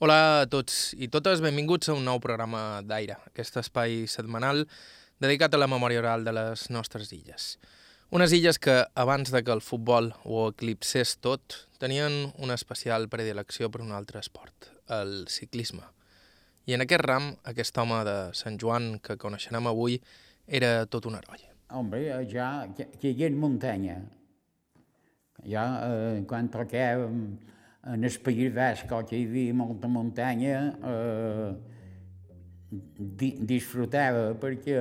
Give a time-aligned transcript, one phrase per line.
[0.00, 4.62] Hola a tots i totes, benvinguts a un nou programa d'Aire, aquest espai setmanal
[5.20, 7.58] dedicat a la memòria oral de les nostres illes.
[8.08, 13.68] Unes illes que, abans de que el futbol ho eclipsés tot, tenien una especial predilecció
[13.68, 15.84] per un altre esport, el ciclisme.
[16.64, 20.00] I en aquest ram, aquest home de Sant Joan que coneixerem avui
[20.48, 21.44] era tot un heroi.
[21.76, 24.00] Hombre, ja, que hi ha muntanya.
[25.44, 27.36] Ja, eh, quan toquem
[27.86, 31.52] en el País Basc, que hi havia molta muntanya, eh,
[32.70, 34.76] di disfrutava perquè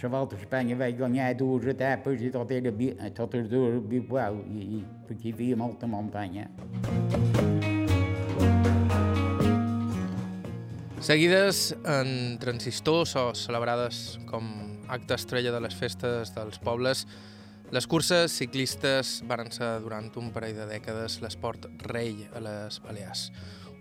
[0.00, 2.70] la volta a Espanya vaig guanyar dues etapes i tot era,
[3.16, 6.46] totes dues igual, i, i perquè hi havia molta muntanya.
[11.02, 14.46] Seguides en transistors o celebrades com
[14.88, 17.04] acte estrella de les festes dels pobles,
[17.70, 23.26] les curses ciclistes van ser durant un parell de dècades l'esport rei a les Balears.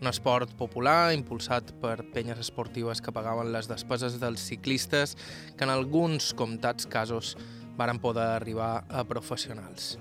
[0.01, 5.15] Un esport popular impulsat per penyes esportives que pagaven les despeses dels ciclistes
[5.55, 7.37] que en alguns comptats casos
[7.79, 9.95] varen poder arribar a professionals.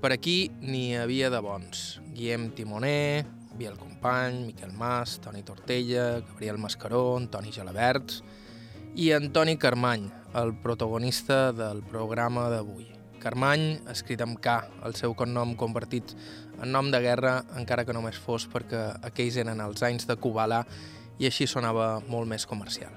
[0.00, 2.00] Per aquí n'hi havia de bons.
[2.14, 3.26] Guillem Timoner,
[3.58, 8.22] Biel Company, Miquel Mas, Toni Tortella, Gabriel Mascaró, Toni Gelabert
[8.96, 12.97] i Antoni Carmany, el protagonista del programa d'avui.
[13.18, 14.54] Carmany, escrit amb K,
[14.86, 16.14] el seu cognom convertit
[16.62, 20.64] en nom de guerra, encara que només fos perquè aquells eren els anys de Kubala
[21.18, 22.94] i així sonava molt més comercial.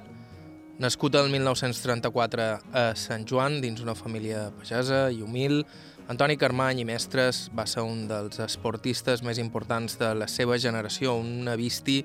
[0.81, 5.61] Nascut el 1934 a Sant Joan, dins una família pagesa i humil,
[6.09, 11.13] Antoni Carmany i Mestres va ser un dels esportistes més importants de la seva generació,
[11.21, 12.01] un avisti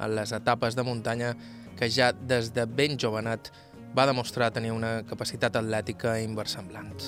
[0.00, 1.34] en les etapes de muntanya
[1.76, 3.52] que ja des de ben jovenat
[3.94, 6.98] va demostrar tenir una capacitat atlètica inversemblant.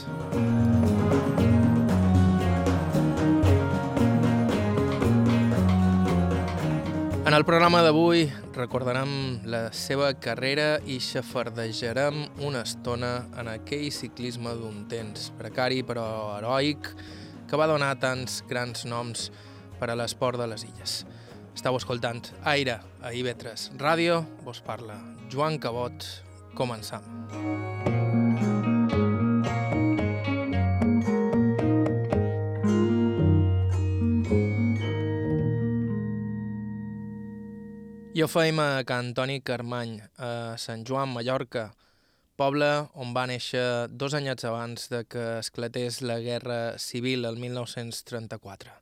[7.27, 14.53] En el programa d'avui recordarem la seva carrera i xafardejarem una estona en aquell ciclisme
[14.55, 16.93] d'un temps precari però heroic
[17.51, 19.33] que va donar tants grans noms
[19.81, 21.01] per a l'esport de les illes.
[21.57, 25.01] Estau escoltant Aire a IB3 Ràdio, vos parla
[25.33, 26.07] Joan Cabot,
[26.57, 27.05] Començam.
[38.27, 41.69] Ho feim a Can Toni Carmany, a Sant Joan, Mallorca,
[42.35, 42.67] poble
[42.99, 43.61] on va néixer
[43.93, 48.73] dos anyets abans de que esclatés la Guerra Civil el 1934.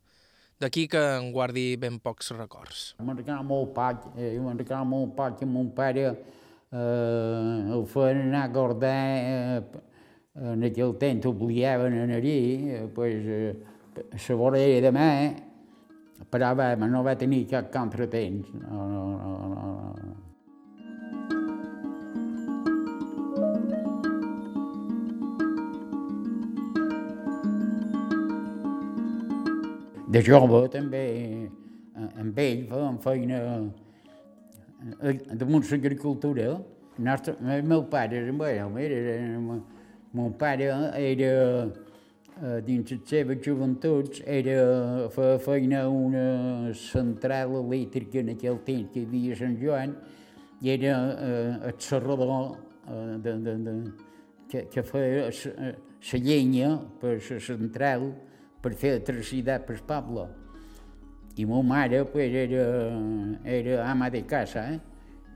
[0.63, 2.95] D'aquí que en guardi ben pocs records.
[2.97, 6.07] Me'n recordava molt poc, eh, me'n recordava molt poc que mon pare
[6.75, 9.61] eh, el feien anar a guardar, eh,
[10.35, 12.37] en aquell temps obligaven a anar-hi,
[12.75, 13.55] eh, pues, eh,
[13.95, 15.09] la vorera de mà,
[16.31, 18.51] però va, no va tenir cap contratemps.
[18.59, 20.21] No, no, no, no.
[30.11, 31.07] De jove també,
[31.95, 33.39] eh, amb ell fèiem feina
[35.01, 36.61] eh, damunt l'agricultura.
[36.97, 39.61] Nostre, el meu pare era, bueno, era,
[40.11, 41.71] mon pare era,
[42.41, 49.03] eh, dins les seves joventuts, era, feia feina una central elèctrica en aquell temps que
[49.03, 49.97] hi havia a Sant Joan,
[50.61, 52.55] i era eh, el serrador
[52.87, 53.75] eh, de, de, de,
[54.47, 58.09] que, que feia la llenya per la central
[58.63, 60.29] per fer electricitat per poble.
[61.37, 62.65] I ma mare pues, era,
[63.43, 64.79] era ama de casa eh?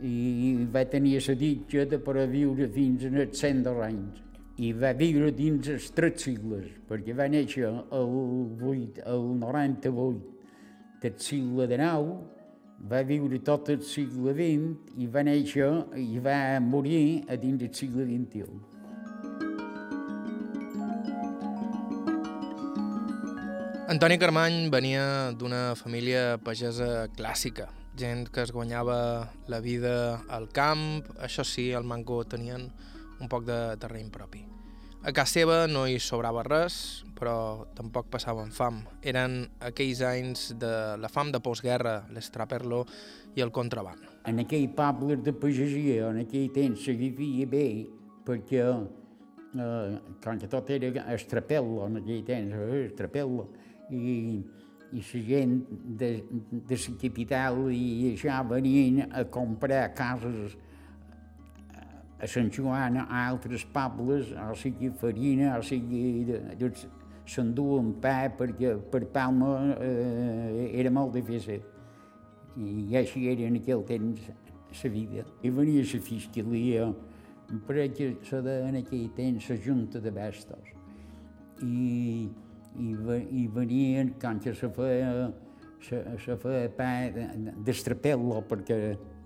[0.01, 4.21] i va tenir la ditxa de per viure fins als 110 anys.
[4.59, 8.09] I va viure dins els tres sigles, perquè va néixer el,
[8.59, 10.39] 8, el 98
[11.03, 12.17] del segle XIX,
[12.91, 17.73] va viure tot el segle XX i va néixer i va morir a dins del
[17.75, 18.68] segle XXI.
[23.89, 27.63] Antoni Carmany venia d'una família pagesa clàssica,
[27.97, 28.97] gent que es guanyava
[29.49, 29.93] la vida
[30.29, 32.67] al camp, això sí, al Mango tenien
[33.17, 34.43] un poc de terreny propi.
[35.01, 36.75] A casa seva no hi sobrava res,
[37.17, 38.83] però tampoc passaven fam.
[39.01, 39.39] Eren
[39.71, 40.71] aquells anys de
[41.01, 42.83] la fam de postguerra, l'estraperlo
[43.33, 44.05] i el contraban.
[44.29, 47.65] En aquell poble de pagesia, en aquell temps, se vivia bé,
[48.29, 53.49] perquè eh, com que tot era estrapel·lo, en aquell temps, eh, estrapel·lo,
[53.91, 54.41] i,
[54.91, 55.59] i la gent
[55.99, 56.11] de,
[56.51, 60.57] de la capital i això venien a comprar cases
[62.19, 66.25] a Sant Joan, a altres pobles, o sigui farina, o sigui
[67.29, 71.61] s'enduen pa perquè per Palma eh, era molt difícil.
[72.59, 74.25] I així era en aquell temps
[74.83, 75.23] la vida.
[75.43, 76.89] I venia la fiscalia,
[77.95, 80.73] que se en aquell temps la junta de bastos.
[81.63, 82.27] I,
[82.77, 82.95] i,
[83.41, 85.31] i venien, quan que se feia,
[85.85, 86.91] se, se feia pa
[87.65, 88.79] d'estrapel·lo, perquè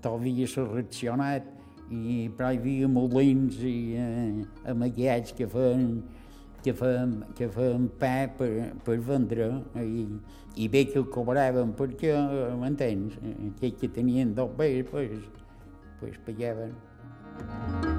[0.04, 1.50] t'havia s'ha reaccionat,
[1.94, 5.98] i però hi havia molins i eh, amagats que feien
[6.64, 8.50] que feien, que feien pa per,
[8.86, 9.50] per vendre
[9.84, 10.06] i,
[10.64, 12.14] i bé que el cobraven perquè,
[12.60, 13.18] m'entens,
[13.50, 15.28] aquells que tenien dos bé, pues,
[16.00, 17.92] pues pagaven.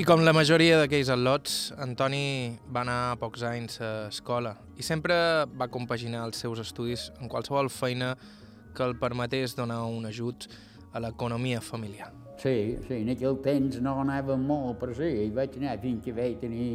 [0.00, 4.84] I com la majoria d'aquells atlots, Antoni va anar a pocs anys a escola i
[4.86, 5.12] sempre
[5.60, 8.14] va compaginar els seus estudis en qualsevol feina
[8.72, 10.46] que el permetés donar un ajut
[10.96, 12.08] a l'economia familiar.
[12.40, 16.16] Sí, sí, en aquell temps no anava molt per sí, i vaig anar fins que
[16.16, 16.70] vaig tenir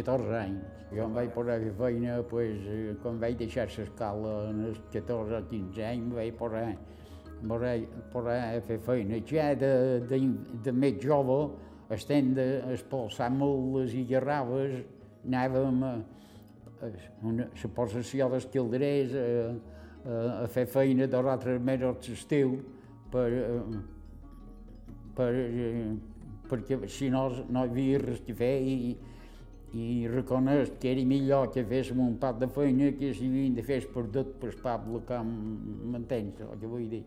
[0.00, 0.64] 14 anys.
[0.96, 2.64] Jo em vaig posar a feina, pues,
[3.04, 6.64] quan vaig deixar l'escola, als 14 o 15 anys, vaig posar,
[7.52, 7.86] vaig
[8.16, 9.20] posar a fer feina.
[9.28, 9.72] Ja de,
[10.08, 10.24] de,
[10.64, 11.42] de més jove,
[11.94, 14.80] estem d'espolsar mules i garraves,
[15.26, 15.92] anàvem a,
[16.82, 16.90] a,
[17.22, 19.26] una, la possessió dels calderers, a,
[20.06, 22.56] a, a fer feina dos o tres mesos d'estiu
[23.12, 23.28] per,
[25.16, 25.30] per,
[26.50, 28.96] perquè si no, no hi havia res que fer i,
[29.76, 33.64] i reconeix que era millor que féssim un pat de feina que si havien de
[33.66, 35.32] fer perdut per poble, com
[35.92, 37.04] m'entens el que vull dir.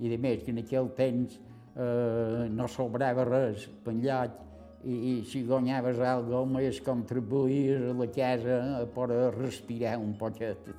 [0.00, 1.36] I a més que en aquell temps
[1.76, 4.36] eh, no sobrava res penjat
[4.84, 8.58] i, i si guanyaves alguna cosa més contribuïes a la casa
[8.94, 10.70] per respirar un poquet.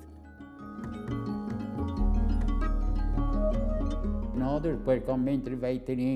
[4.42, 6.12] No, després, com mentre vaig tenir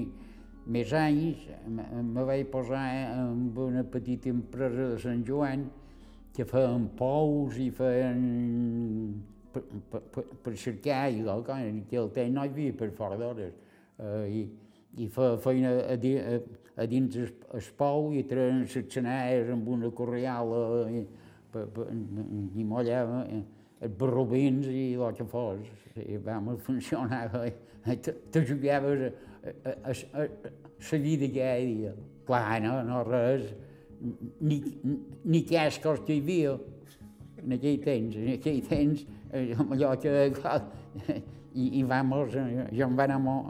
[0.66, 2.82] més anys, me vaig posar
[3.14, 5.68] amb una petita empresa de Sant Joan
[6.34, 8.24] que feien pous i feien
[9.54, 9.62] per,
[9.92, 13.54] per, per, cercar aigua, que en aquell temps no hi havia per fora d'hores.
[13.96, 14.42] Uh, i,
[14.96, 16.38] i feia feina a, di, a,
[16.80, 21.04] a dins el, el pou i treien les xaners amb una corriala i,
[21.52, 25.60] per, per, i mollava els barrobins i el que fos.
[26.00, 27.28] I vam funcionar,
[27.84, 29.94] te jugaves a, a,
[30.24, 31.92] a, vida cada dia.
[32.26, 33.46] Clar, no, no res,
[34.40, 34.58] ni,
[35.24, 36.56] ni cascos que hi havia
[37.44, 39.04] en aquell temps, en aquell temps,
[39.70, 40.16] allò que,
[41.56, 43.48] i, i vamos, jo em va anar molt,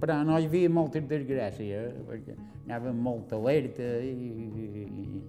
[0.00, 5.20] però no hi havia molta desgràcia, perquè anava molt alerta i, i...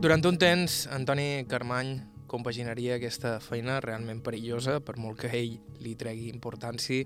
[0.00, 1.98] Durant un temps, Antoni Carmany
[2.30, 7.04] compaginaria aquesta feina realment perillosa, per molt que ell li tregui importància,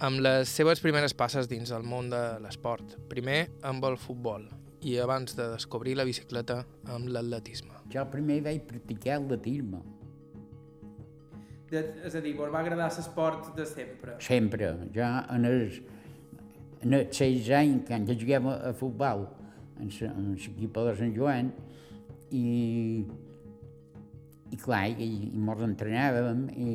[0.00, 2.96] amb les seves primeres passes dins el món de l'esport.
[3.12, 4.48] Primer amb el futbol
[4.84, 6.60] i abans de descobrir la bicicleta
[6.92, 7.74] amb l'atletisme.
[7.92, 9.82] Jo primer vaig practicar l'atletisme.
[11.70, 14.18] De, és a dir, vos va agradar l'esport de sempre?
[14.22, 14.74] Sempre.
[14.94, 15.80] Ja en els,
[16.84, 19.26] en els 6 anys, quan ja jugàvem a futbol,
[19.80, 21.50] en l'equip de Sant Joan,
[22.30, 22.44] i
[24.54, 26.72] i clar, i, i mos entrenàvem i,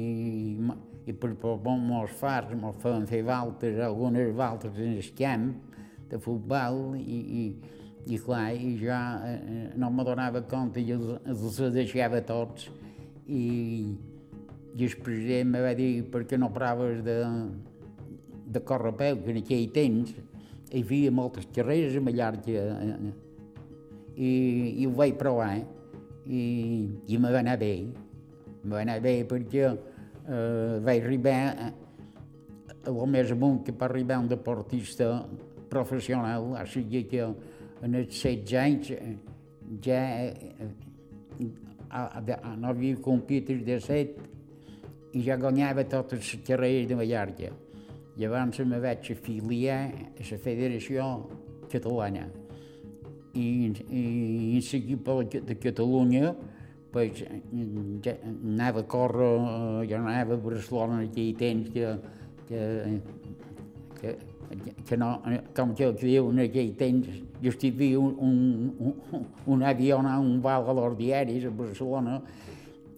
[1.08, 5.52] i per por mos fars mos feien fer valtes, algunes valtes en el camp
[6.10, 7.44] de futbol i, i,
[8.10, 12.70] i clar, i ja eh, no me donava compte i els, els deixava tots
[13.30, 13.44] i,
[14.74, 17.18] i el president me va dir per què no proves de,
[18.50, 20.14] de córrer a peu, que en aquell temps
[20.70, 23.12] hi havia moltes carreres a Mallorca eh,
[24.16, 24.32] i,
[24.82, 25.66] i ho vaig provar, eh?
[26.30, 26.42] i,
[27.08, 27.74] i me va anar bé.
[28.64, 31.70] Me va anar bé perquè eh, vaig arribar a,
[32.84, 35.14] a lo més amunt que per arribar un deportista
[35.70, 37.30] professional, o sigui que
[37.84, 38.92] en els 16 anys
[39.86, 40.02] ja
[42.60, 44.20] no havia competit de set
[45.16, 47.50] i ja guanyava totes les carreres de Mallorca.
[48.20, 51.08] Llavors me vaig afiliar a la Federació
[51.72, 52.28] Catalana
[53.34, 54.04] i, i
[54.58, 56.34] en l'equip de Catalunya
[56.92, 57.22] pues,
[58.04, 61.94] ja anava a córrer, ja anava a Barcelona aquell temps que,
[62.50, 62.62] que,
[64.00, 64.16] que,
[64.88, 65.12] que no,
[65.56, 67.08] com que diu en aquell temps,
[67.44, 67.54] jo
[68.02, 68.38] un, un,
[68.80, 72.20] un, un avió, un val a l'hora diaris a Barcelona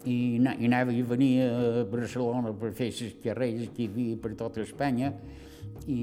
[0.06, 4.34] i, i anava i venia a Barcelona per fer les carreres que hi havia per
[4.40, 5.12] tota Espanya
[5.88, 6.02] i,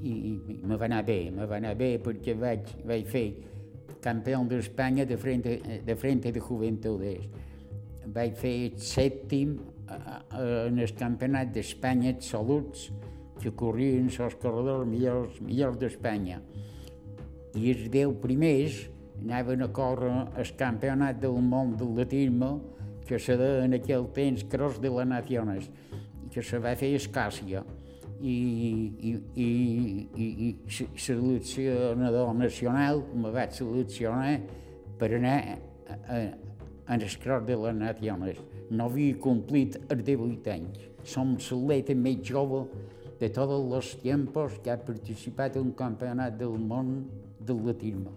[0.00, 3.26] i, i me va anar bé, me va anar bé perquè vaig, vaig fer
[4.02, 7.28] campió d'Espanya de frente, de frente de juventudes.
[8.12, 9.60] Vaig fer sèptim
[9.92, 12.88] en el campionat d'Espanya absoluts
[13.42, 16.40] que corrien els corredors millors, millors d'Espanya.
[17.58, 18.78] I els deu primers
[19.22, 22.54] anaven a córrer el campionat del món de l'atletisme
[23.06, 25.68] que se deia en aquell temps Cross de les Naciones,
[26.32, 27.64] que se va fer a Escàcia
[28.22, 28.34] i,
[29.02, 29.46] i, i,
[30.14, 34.36] i, i seleccionador nacional me vaig seleccionar
[35.00, 35.56] per anar a,
[35.98, 36.20] a,
[36.86, 38.38] a l'escrot de les nacions.
[38.70, 40.88] No havia complit els 18 anys.
[41.02, 42.62] Som l'atleta més jove
[43.22, 46.88] de tots els temps que ha participat en un campionat del món
[47.46, 48.10] l'atletisme.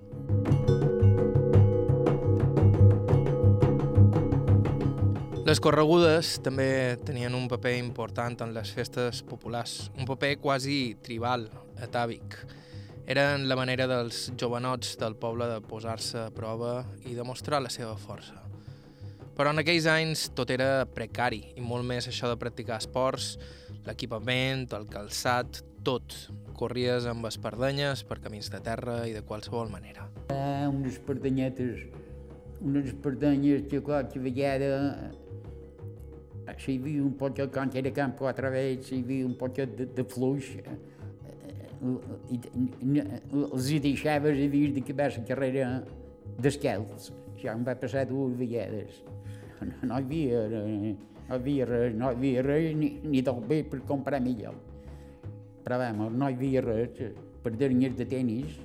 [5.45, 11.45] Les corregudes també tenien un paper important en les festes populars, un paper quasi tribal,
[11.85, 12.39] atàvic.
[13.05, 17.93] Eren la manera dels jovenots del poble de posar-se a prova i demostrar la seva
[17.93, 18.41] força.
[19.37, 23.35] Però en aquells anys tot era precari, i molt més això de practicar esports,
[23.87, 26.17] l'equipament, el calçat, tot.
[26.55, 30.07] Corries amb espardenyes per camins de terra i de qualsevol manera.
[30.31, 31.83] Ah, unes espardenyetes,
[32.61, 35.11] unes espardenyes que qualque vegada
[36.57, 39.75] si hi havia un poquet, quan era camp quatre vegades, si hi havia un poquet
[39.77, 40.51] de, de fluix,
[42.31, 42.39] i,
[43.41, 45.67] els hi deixaves i havies d'acabar la carrera
[46.41, 47.11] descalç.
[47.41, 49.01] Ja em va passar dues vegades.
[49.59, 50.95] No, no hi havia, hi
[51.29, 54.57] havia res, no hi havia res ni, ni del bé per comprar millor.
[55.65, 57.01] Però vamos, no hi havia res
[57.43, 58.61] per derniers de tenis.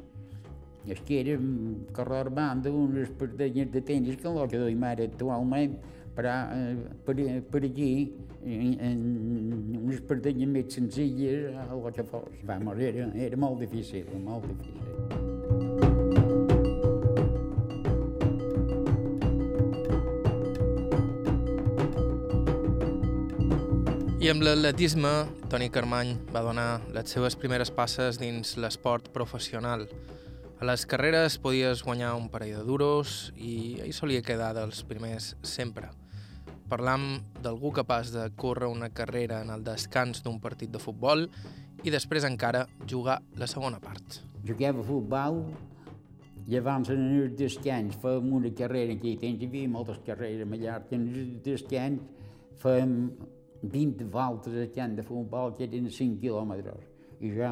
[0.88, 1.34] És que era
[1.92, 5.76] correr banda unes perdenyes de tenis que el que doy mare actualment
[6.14, 6.34] però
[7.04, 7.14] per,
[7.50, 7.90] per aquí,
[8.44, 9.00] en, en
[9.80, 12.44] unes perdenyes més senzilles, el que fos.
[12.48, 15.19] Vamos, era, era molt difícil, molt difícil.
[24.30, 25.10] Amb l'atletisme,
[25.50, 29.88] Toni Carmany va donar les seves primeres passes dins l'esport professional.
[30.62, 35.32] A les carreres podies guanyar un parell de duros i ell solia quedar dels primers
[35.42, 35.88] sempre.
[36.70, 37.08] Parlam
[37.42, 41.26] d'algú capaç de córrer una carrera en el descans d'un partit de futbol
[41.82, 44.20] i després encara jugar la segona part.
[44.46, 45.42] Jugava a futbol
[46.46, 50.94] i abans en el descans fèiem una carrera, tens, hi havia moltes carreres a Mallorca,
[50.94, 52.06] en el descans
[52.62, 52.96] fèiem
[53.62, 56.86] 20 voltes a camp de futbol que eren 5 quilòmetres.
[57.20, 57.50] I ja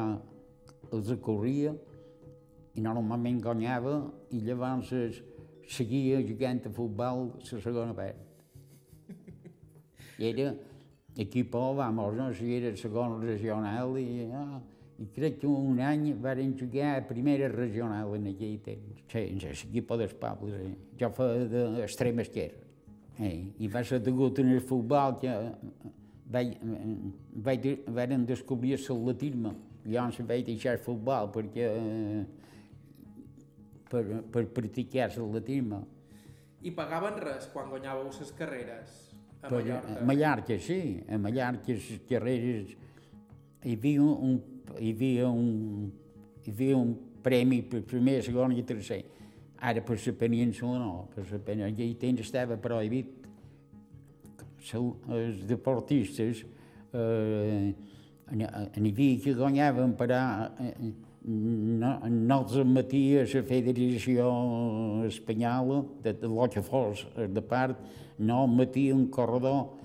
[0.91, 1.75] els corria
[2.73, 3.99] i normalment guanyava
[4.33, 5.21] i llavors
[5.69, 8.25] seguia jugant a futbol la segona part.
[10.19, 10.49] I era
[11.15, 12.33] equip, vamos, no?
[12.33, 14.59] si era segon regional i, ah,
[14.99, 19.03] i crec que un any varen jugar a primera regional en aquell temps.
[19.11, 20.57] Sí, en l'equip dels pobles.
[20.59, 20.73] Eh?
[20.99, 22.65] Jo feia d'extrem esquerra.
[23.19, 23.35] Eh?
[23.59, 25.35] I va ser degut en el futbol que
[26.29, 26.55] vaig,
[27.45, 29.55] vaig, varen descobrir l'atletisme.
[29.89, 31.69] Llavors vaig deixar el futbol perquè,
[33.89, 35.83] per, per practicar l'atletisme.
[36.61, 39.09] I pagaven res quan guanyàveu les carreres
[39.41, 39.99] a per, Mallorca?
[39.99, 41.03] A Mallorca, sí.
[41.07, 42.73] A Mallorca, les carreres,
[43.63, 44.41] hi havia un,
[44.77, 45.91] hi havia un,
[46.43, 46.91] hi havia un
[47.23, 49.01] premi per primer, segon i tercer.
[49.59, 51.71] Ara per la península no, per la península.
[51.71, 53.18] Aquell temps estava prohibit
[54.59, 56.43] els deportistes
[56.93, 57.73] eh,
[58.29, 60.21] n'hi havia que guanyaven, però
[60.61, 60.73] eh,
[61.25, 64.29] no, no els admetia la Federació
[65.07, 67.77] Espanyola, de, de lo que fos de part,
[68.19, 69.79] no admetia un corredor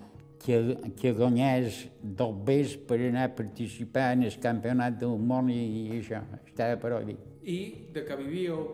[0.45, 4.13] que, que guanyés dos bes per anar a participar
[4.43, 7.21] campionat del món i, i això, estava prohibit.
[7.45, 7.59] I
[7.95, 8.67] de què vivíeu?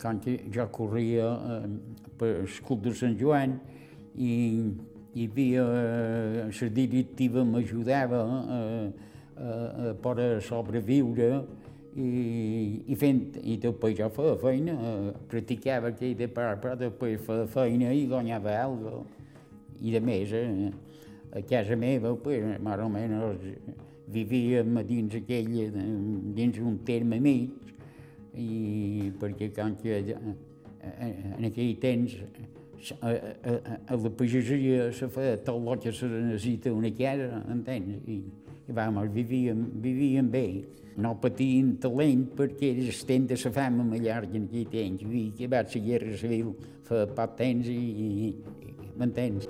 [0.00, 1.66] Quan jo corria eh,
[2.18, 3.58] per el Club de Sant Joan
[4.16, 4.32] i
[5.18, 8.20] hi havia, eh, la directiva m'ajudava
[8.56, 8.92] eh,
[9.36, 11.28] a, a poder sobreviure
[11.98, 17.46] i, i fent, i després jo feia feina, eh, practicava de part, però després feia
[17.50, 19.04] feina i guanyava alguna
[19.80, 20.70] I de més, eh,
[21.32, 23.74] a casa meva, pues, més o menys,
[24.10, 25.50] vivíem dins aquell,
[26.34, 27.50] dins un terme mig,
[28.34, 32.16] i perquè com que en aquell temps
[33.02, 38.02] a, la pagesia se fa tot el que se necessita una casa, entens?
[38.06, 38.18] I,
[38.68, 40.46] i vam, vivíem, vivíem bé.
[40.98, 45.04] No patien talent perquè era temps de la fama Mallorca en aquell temps.
[45.06, 46.54] I que va ser guerra civil
[46.88, 48.08] fa poc temps i, i,
[48.66, 49.46] i m'entens?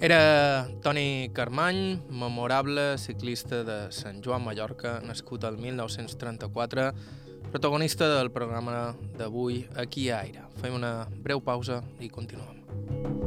[0.00, 6.88] Era Toni Carmany, memorable ciclista de Sant Joan Mallorca, nascut al 1934,
[7.52, 10.48] protagonista del programa d'avui aquí a Aire.
[10.62, 13.19] Fem una breu pausa i continuem.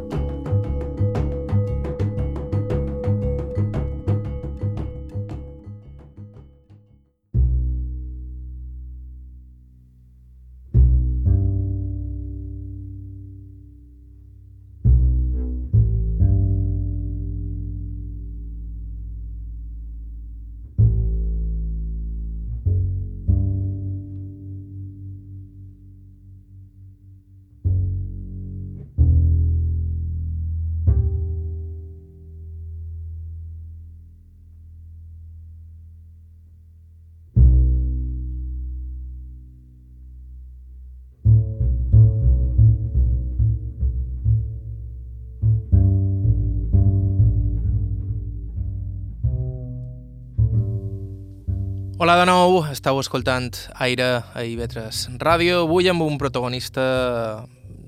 [52.03, 54.05] Hola de nou, estàu escoltant Aire
[54.35, 56.83] a Ivetres Ràdio, avui amb un protagonista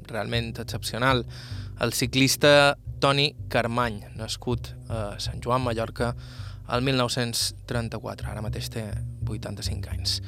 [0.08, 1.26] realment excepcional,
[1.84, 6.14] el ciclista Toni Carmany, nascut a Sant Joan, Mallorca,
[6.72, 8.86] el 1934, ara mateix té
[9.28, 10.22] 85 anys.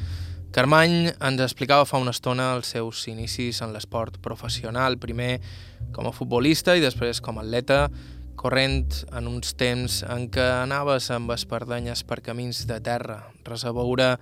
[0.51, 5.37] Carmany ens explicava fa una estona els seus inicis en l'esport professional, primer
[5.95, 7.85] com a futbolista i després com a atleta,
[8.37, 13.73] corrent en uns temps en què anaves amb espardenyes per camins de terra, res a
[13.75, 14.13] veure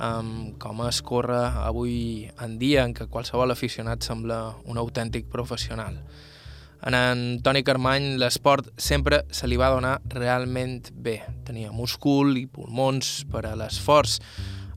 [0.00, 6.00] amb com es corre avui en dia en què qualsevol aficionat sembla un autèntic professional.
[6.80, 11.18] En Antoni Carmany l'esport sempre se li va donar realment bé.
[11.44, 14.16] Tenia múscul i pulmons per a l'esforç,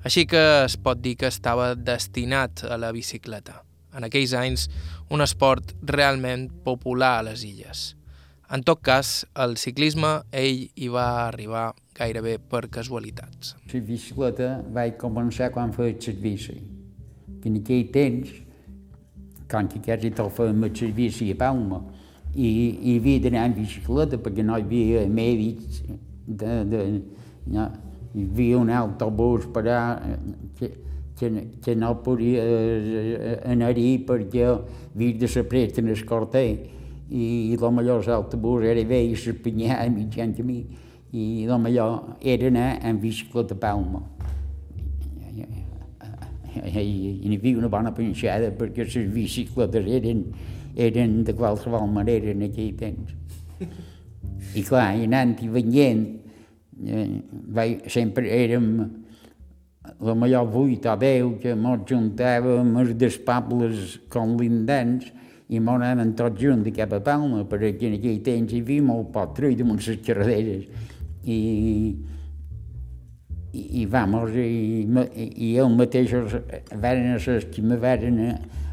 [0.03, 3.61] així que es pot dir que estava destinat a la bicicleta.
[3.95, 4.67] En aquells anys,
[5.13, 7.93] un esport realment popular a les illes.
[8.53, 13.55] En tot cas, el ciclisme ell hi va arribar gairebé per casualitats.
[13.71, 16.59] La bicicleta vaig començar quan feia el servici.
[17.49, 18.29] En aquell temps,
[19.49, 21.79] quan que quasi tot fèiem el servici a Palma,
[22.35, 22.51] i,
[22.91, 25.81] i havia d'anar en bicicleta perquè no hi havia mèdics,
[26.27, 26.83] de, de,
[27.57, 27.65] no,
[28.13, 29.81] hi havia un autobús per a,
[30.59, 30.69] que,
[31.17, 32.45] que, que no podia
[33.49, 36.82] anar-hi perquè havia de ser pres en el corter
[37.13, 40.63] i la millor l'autobús era bé i s'espanyar a mitjan camí
[41.13, 44.01] i la millor era anar en bicicleta a Palma.
[46.53, 50.25] I, i n'hi havia una bona penjada perquè les bicicletes eren,
[50.77, 53.13] eren de qualsevol manera en aquell temps.
[54.53, 56.03] I clar, i anant i venint,
[56.85, 57.07] eh,
[57.53, 58.69] vai, sempre érem
[60.01, 65.09] la millor vuit o deu que ens juntàvem els dels pobles com lindans
[65.53, 69.11] i m'ho anàvem tots junts cap a Palma, perquè en aquell temps hi havia molt
[69.13, 70.89] poc trull damunt les carreteres.
[71.23, 71.37] I,
[73.53, 76.39] i, i vamos, i, i ells mateixos
[76.73, 78.31] varen ser els que me varen a,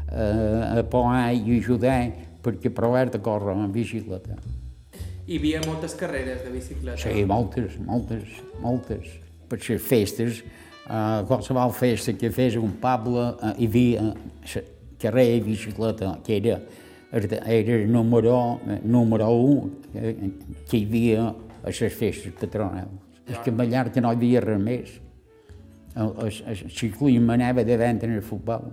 [0.09, 0.25] a,
[0.81, 1.99] a poar i ajudar
[2.41, 4.39] perquè provar de córrer amb bicicleta.
[5.27, 6.97] Hi havia moltes carreres de bicicleta?
[6.99, 9.13] Sí, moltes, moltes, moltes.
[9.51, 10.41] Per les festes,
[10.87, 14.63] uh, qualsevol festa que fes un poble, uh, hi havia uh,
[15.01, 16.59] carrer bicicleta, que era,
[17.11, 22.99] era el número, número un que hi havia a les festes patronals.
[23.27, 24.93] És que a Mallorca no hi havia res més.
[25.95, 28.71] El, el, el ciclisme anava de vent en el futbol.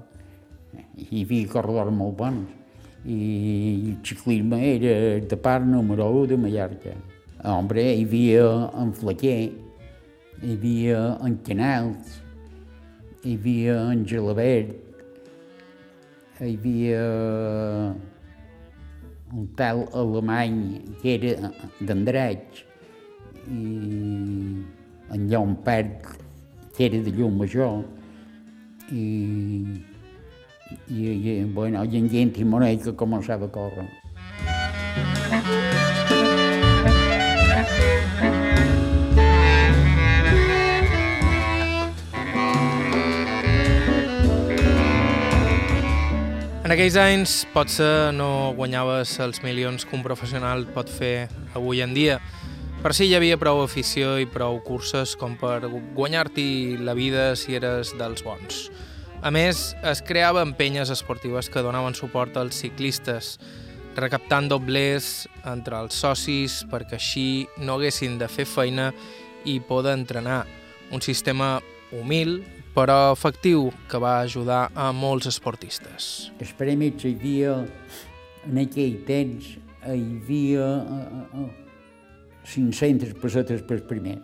[0.98, 2.54] Hi havia corredors molt bons.
[3.08, 3.18] I
[3.92, 6.96] el ciclisme era de part número 1 de Mallorca.
[7.46, 8.46] Hombre, hi havia
[8.80, 9.52] en Flaquer,
[10.42, 12.18] hi havia en Canals,
[13.22, 14.87] hi havia en Gelabert,
[16.40, 17.02] hi havia
[19.34, 20.58] un tal alemany
[21.02, 22.62] que era d'Andratx
[23.50, 23.64] i
[25.16, 26.06] en Llompert
[26.76, 27.82] que era de Llum Major
[28.92, 29.06] i,
[30.86, 33.88] i, i, bueno, i en gent i Monet que començava a córrer.
[46.68, 51.94] En aquells anys potser no guanyaves els milions que un professional pot fer avui en
[51.96, 52.18] dia,
[52.82, 55.62] per si hi havia prou afició i prou curses com per
[55.96, 58.58] guanyar-t'hi la vida si eres dels bons.
[59.24, 63.38] A més, es creaven penyes esportives que donaven suport als ciclistes,
[63.96, 68.90] recaptant doblers entre els socis perquè així no haguessin de fer feina
[69.48, 70.42] i poder entrenar.
[70.92, 71.62] Un sistema
[71.96, 72.42] humil,
[72.78, 76.28] però efectiu, que va ajudar a molts esportistes.
[76.38, 77.54] Els premis hi havia,
[78.46, 79.48] en aquell temps,
[79.82, 81.48] hi havia uh, uh,
[82.46, 84.20] 500 pessetes per primer.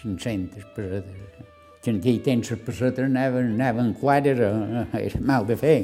[0.00, 1.46] 500 pessetes.
[1.84, 5.78] Que en aquell temps les pessetes anaven, anaven clares, era, era mal de fer.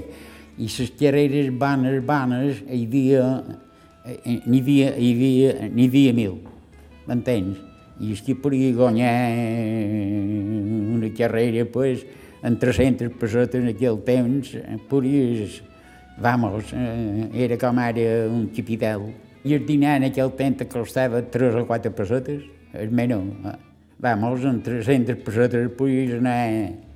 [0.58, 3.24] I les carreres bones, bones, hi havia,
[4.26, 6.40] n'hi havia, hi havia, n'hi havia mil,
[7.06, 7.68] m'entens?
[8.00, 9.12] I és que podia guanyar
[10.96, 12.04] una carrera pues,
[12.42, 14.54] en 300 pessetes en aquell temps,
[14.88, 15.62] podies,
[16.18, 16.72] vamos,
[17.34, 19.08] era com ara un capital.
[19.44, 23.56] I el dinar en aquell temps costava 3 o 4 pessetes, almenys.
[23.98, 26.86] Vamos, en 300 pessetes podies anar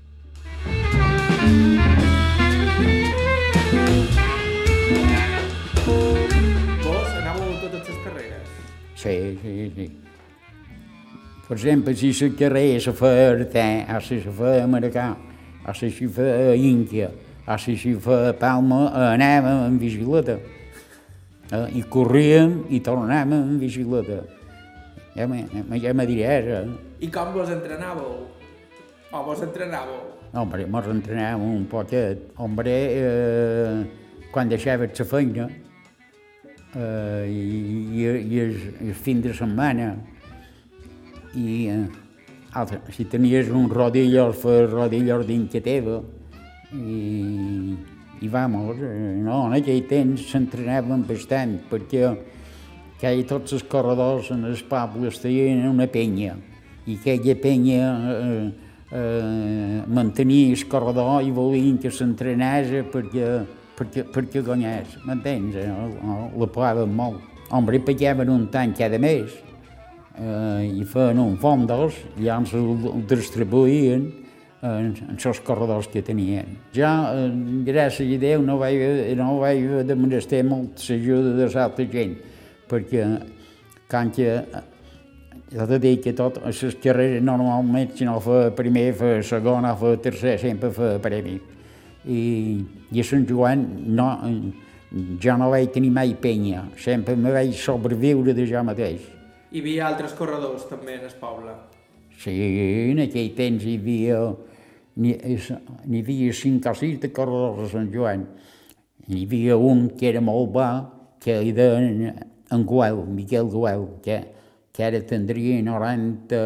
[6.85, 8.55] Vos anàveu a totes les carreres?
[8.95, 10.12] Sí, sí, sí.
[11.53, 15.17] Per exemple, si la carrera se feia a Artà, o si se feia a Maracà,
[15.69, 17.11] o si se feia a Ínquia,
[17.47, 20.39] o si se feia a Palma, anàvem en bicicleta.
[21.53, 21.67] Eh?
[21.77, 24.23] I corríem i tornàvem en bicicleta.
[25.13, 25.45] ja me,
[25.77, 26.71] ja me diràs, eh?
[27.05, 28.15] I com vos entrenàveu?
[29.13, 30.01] O vos entrenàveu?
[30.33, 32.33] Hombre, mos entrenàvem un poquet.
[32.39, 33.85] Hombre, eh,
[34.33, 35.51] quan deixaves la feina,
[36.73, 38.57] eh, i, i, i el,
[38.89, 39.91] el fin de setmana,
[41.39, 41.87] i eh,
[42.53, 46.01] altre, si tenies un rodillos, fer rodillos dintre teva,
[46.73, 47.77] i,
[48.21, 52.13] i vamos, eh, no, en aquell temps s'entrenàvem bastant, perquè
[53.03, 56.37] que tots els corredors en els pobles tenien una penya,
[56.87, 58.51] i aquella penya eh,
[58.93, 63.29] eh, mantenia el corredor i volien que s'entrenés perquè,
[63.79, 65.57] perquè, perquè guanyés, m'entens?
[65.57, 65.69] Eh?
[66.39, 67.23] La pagaven molt.
[67.53, 69.35] Hombre, pagaven un tant cada mes,
[70.19, 74.09] eh, i feien un fondos, i llavors el distribuïen
[74.63, 76.59] en, en els corredors que tenien.
[76.75, 77.31] Ja, eh,
[77.67, 82.19] gràcies a Déu, no vaig, no vaig de menester molt l'ajuda de l'altra gent,
[82.71, 83.07] perquè
[83.91, 84.37] quan que
[85.53, 89.67] jo te dic que tot, a les carreres normalment, si no fa primer, fa segon
[89.69, 91.39] o fa tercer, sempre fa premi.
[92.09, 92.21] I,
[92.91, 94.09] i a Sant Joan no,
[95.23, 99.05] jo no vaig tenir mai penya, sempre me vaig sobreviure de jo mateix.
[99.53, 101.53] Hi havia altres corredors també en el poble.
[102.23, 102.33] Sí,
[102.89, 104.21] en aquell temps hi havia,
[104.97, 108.23] n'hi hi havia cinc o sis de corredors a Sant Joan.
[109.11, 110.69] Hi havia un que era molt bo,
[111.21, 112.15] que li deien
[112.57, 114.17] en Guel, Miquel Guel, que,
[114.73, 116.41] que ara tindria 90,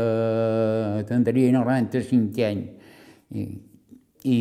[1.06, 2.90] tindria 95 anys.
[3.30, 3.46] I,
[4.26, 4.36] i,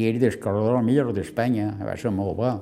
[0.00, 2.54] i era del corredor millor d'Espanya, va ser molt bo.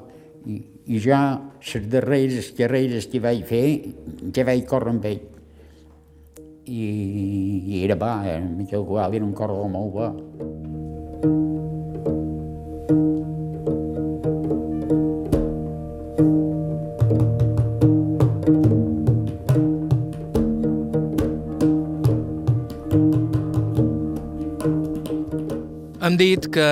[0.44, 0.58] I,
[0.92, 1.20] i jo,
[1.64, 3.66] les darreres carreres que vaig fer,
[4.36, 5.22] ja vaig córrer amb ell.
[6.64, 8.40] I, i era bo, eh?
[8.40, 10.08] Miquel Gual era un corredor molt bo.
[26.04, 26.64] Hem dit que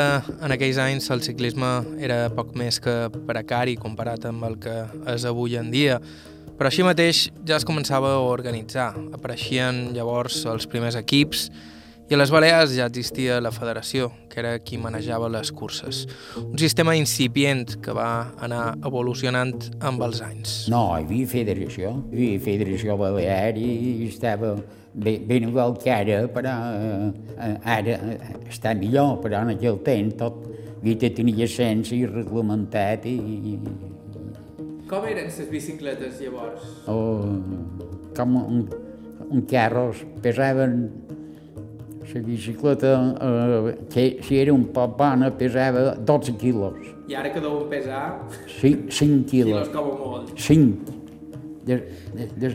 [0.44, 1.68] en aquells anys el ciclisme
[2.04, 2.92] era poc més que
[3.24, 4.74] precari comparat amb el que
[5.08, 5.94] és avui en dia,
[6.58, 8.90] però així mateix ja es començava a organitzar.
[9.16, 11.46] Apareixien llavors els primers equips
[12.10, 16.02] i a les Balears ja existia la federació, que era qui manejava les curses.
[16.36, 20.58] Un sistema incipient que va anar evolucionant amb els anys.
[20.68, 24.58] No, hi havia federació, hi havia federació balear i estava
[24.94, 25.52] ben,
[25.82, 26.52] que ara, però
[27.64, 27.98] ara
[28.50, 30.44] està millor, però en aquell temps tot
[30.82, 33.58] de tenir llicència i reglamentat i,
[34.92, 36.64] Com eren les bicicletes llavors?
[36.90, 36.96] o,
[38.16, 38.66] com un,
[39.30, 40.90] un carros, pesaven
[42.12, 47.40] la bicicleta, eh, que si era un poc bona, pesava 12 quilos, I ara que
[47.40, 48.28] deuen pesar
[48.60, 50.34] 5, 5 quilos quilos, com a molt.
[50.36, 51.01] 5,
[51.64, 51.76] de,
[52.14, 52.48] de, de,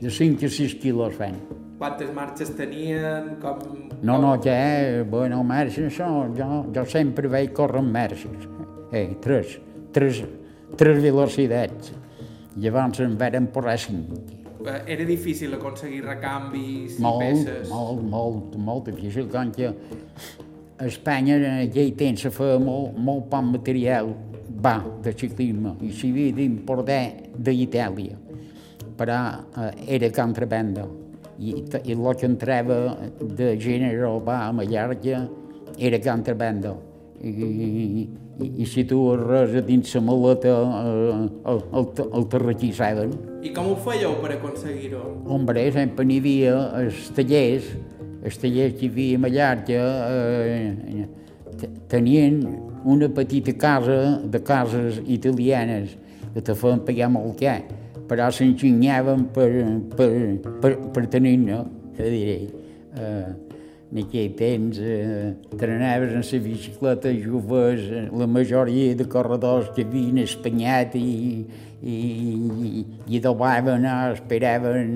[0.00, 1.36] de 5 a 6 quilos fan.
[1.78, 3.36] Quantes marxes tenien?
[3.42, 3.60] Com...
[4.02, 8.48] No, no, ja, bueno, marxes, això, jo, jo sempre vaig córrer amb marxes.
[8.90, 9.58] Eh, tres,
[9.94, 10.24] tres,
[10.76, 11.92] tres velocitats.
[12.58, 14.10] Llavors em varen posar cinc.
[14.66, 17.68] Eh, Era difícil aconseguir recanvis i Molt, peces.
[17.70, 23.28] molt, molt, molt difícil, com que a Espanya en aquell temps se feia molt, molt
[23.30, 24.10] poc material
[24.58, 27.00] va de ciclisme i s'hi havia d'importar
[27.38, 28.16] d'Itàlia,
[28.98, 29.18] però
[29.62, 30.86] eh, era contrabanda
[31.38, 31.52] i,
[31.86, 32.78] i el que entrava
[33.20, 35.20] de gènere va a Mallorca
[35.78, 36.74] era contrabanda
[37.22, 38.08] i, i,
[38.42, 41.86] i, i si tu res a dins la maleta eh, el, el,
[42.18, 45.00] el te requisaven I com ho fèieu per aconseguir-ho?
[45.30, 47.68] Hombre, sempre n'hi havia els tallers,
[48.26, 51.06] els tallers que hi havia a Mallorca, eh,
[51.60, 52.40] te- tenien
[52.84, 55.94] una petita casa de cases italianes
[56.34, 57.60] que te feien pagar molt car,
[58.08, 59.50] però s'enginyaven per,
[59.96, 60.08] per,
[60.62, 61.60] per, per tenir-ne,
[61.96, 62.38] que diré.
[62.98, 63.28] Eh,
[63.88, 70.20] en aquell temps eh, t'anaves en la bicicleta joves, la majoria de corredors que havien
[70.24, 71.46] espanyat i,
[71.80, 71.96] i,
[73.08, 74.92] i, doblaven, no, esperaven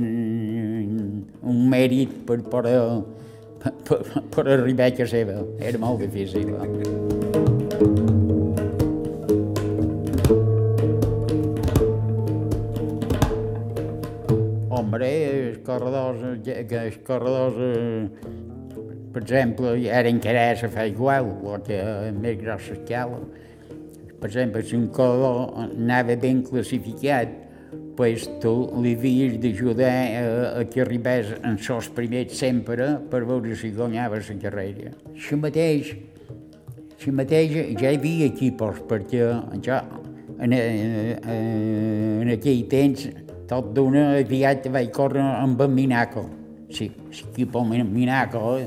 [1.43, 4.01] un mèrit per per, per,
[4.35, 5.41] per arribar a casa seva.
[5.61, 6.53] Era molt difícil.
[14.93, 18.11] Hombre, els corredors, eh, els corredors, eh,
[19.15, 23.23] per exemple, ara encara se fa igual, el que és més grossa escala.
[24.21, 27.33] Per exemple, si un corredor anava ben classificat,
[27.97, 28.53] pues tu
[28.85, 34.21] li havies d'ajudar a, a que arribés en sos primers sempre per veure si guanyava
[34.21, 34.93] la carrera.
[35.15, 35.97] Això mateix,
[36.99, 39.25] això mateix ja hi havia equipos, perquè
[39.65, 39.87] ja
[40.39, 43.09] en, eh, en aquell temps
[43.49, 46.27] tot d'una aviat vaig córrer amb en Minaco.
[46.73, 48.59] Sí, l'equip Minaco,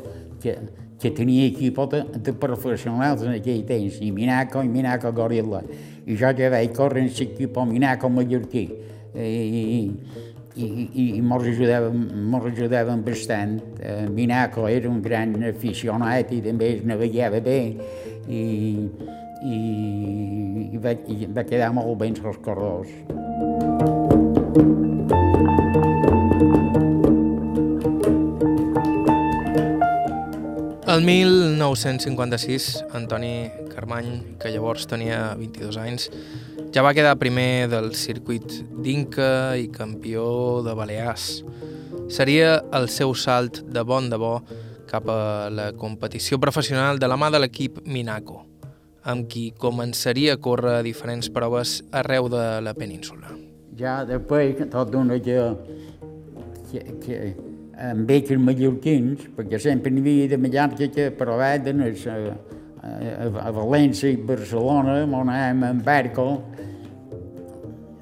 [0.42, 0.56] que,
[1.02, 5.64] que tenia equip de, professionals en aquell temps, i Minaco i Minaco Gorilla.
[6.06, 8.68] I jo ja vaig córrer en l'equip Minaco mallorquí.
[9.16, 9.90] I,
[10.56, 13.60] i, i, i mos ajudaven, mos ajudaven bastant.
[13.80, 17.60] Eh, Minaco era un gran aficionat i també es navegava bé
[18.28, 18.42] i,
[19.44, 19.60] i,
[20.72, 23.75] i, va, i va quedar molt bé els corredors.
[30.96, 36.06] El 1956, Antoni Carmany, que llavors tenia 22 anys,
[36.72, 38.46] ja va quedar primer del circuit
[38.80, 41.26] d'Inca i campió de Balears.
[42.08, 44.38] Seria el seu salt de bon de bo
[44.88, 48.46] cap a la competició professional de la mà de l'equip Minaco,
[49.04, 53.36] amb qui començaria a córrer diferents proves arreu de la península.
[53.76, 55.44] Ja després, tot d'una que,
[56.72, 57.20] que, que
[57.76, 61.90] amb els mallorquins, perquè sempre n'hi havia de Mallorca que provaven a,
[62.86, 66.28] a, a València i Barcelona, on anàvem en barco,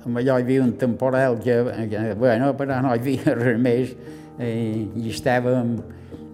[0.04, 1.58] amb allò hi havia un temporal que,
[1.90, 3.96] que bueno, però no hi havia res més,
[4.38, 5.76] eh, i estàvem,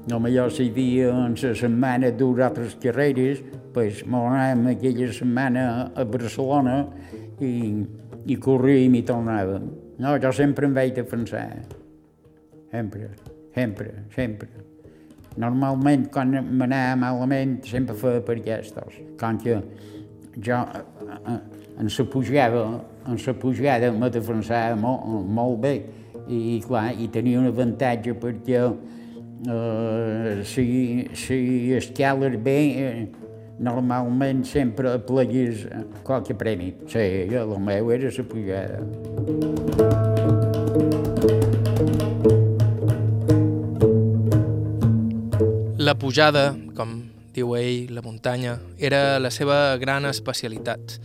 [0.10, 5.66] no millor si hi havia en la setmana dues altres carreres, pues, anàvem aquella setmana
[5.96, 6.82] a Barcelona
[7.40, 7.86] i,
[8.26, 9.70] i corríem i tornàvem.
[10.00, 11.50] No, jo sempre em vaig defensar.
[12.72, 13.10] Sempre,
[13.60, 14.50] sempre, sempre.
[15.40, 19.00] Normalment, quan m'anava malament, sempre feia per aquestes.
[19.20, 19.60] Quan que
[20.40, 20.60] jo
[21.80, 25.76] en la pujada, en la pujada me defensava molt, molt bé
[26.28, 28.60] i, clar, i tenia un avantatge perquè
[29.48, 30.66] eh, si,
[31.18, 31.40] si
[31.78, 33.08] escales bé, eh,
[33.60, 35.68] normalment sempre pleguis
[36.08, 36.74] qualque premi.
[36.88, 38.80] Sí, el meu era la pujada.
[45.90, 46.92] La pujada, com
[47.34, 51.00] diu ell, la muntanya, era la seva gran especialitat.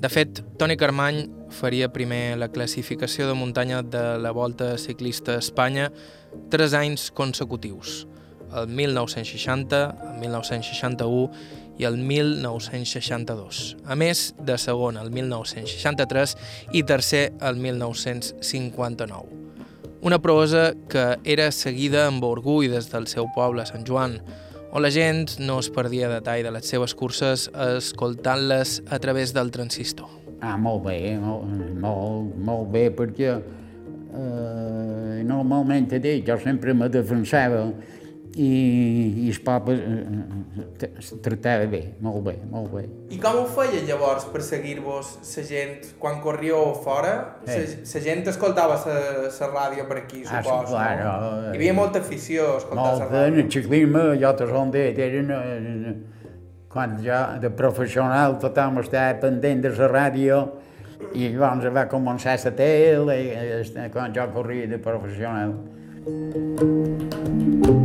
[0.00, 5.42] De fet, Toni Carmany faria primer la classificació de muntanya de la Volta Ciclista a
[5.44, 5.90] Espanya
[6.48, 8.06] tres anys consecutius,
[8.56, 9.82] el 1960,
[10.14, 16.36] el 1961 i el 1962, a més de segon el 1963
[16.80, 19.49] i tercer el 1959.
[20.02, 24.14] Una prosa que era seguida amb orgull des del seu poble, Sant Joan,
[24.72, 29.50] on la gent no es perdia detall de les seves curses escoltant-les a través del
[29.52, 30.08] transistor.
[30.40, 31.44] Ah, molt bé, molt,
[31.82, 37.66] molt, molt bé, perquè eh, normalment he dit, jo sempre me defensava
[38.36, 42.84] i, i el poble eh, es tractava bé, molt bé, molt bé.
[43.10, 47.38] I com ho feia llavors per seguir-vos la gent quan corríeu fora?
[47.46, 47.82] La Eh.
[48.04, 50.76] gent escoltava la ràdio per aquí, Ah, sí, suposo.
[50.76, 51.04] claro.
[51.04, 51.52] no?
[51.52, 53.44] Hi havia molta afició a escoltar la Molt bé, en ràdio.
[53.44, 55.94] el ciclisme, jo te som dit, eren, eh,
[56.68, 60.48] quan ja de professional tothom estava pendent de la ràdio
[61.14, 65.54] i llavors va començar la tele, i, eh, quan jo corria de professional.
[66.06, 67.79] I